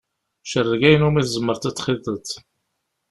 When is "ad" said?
1.59-1.63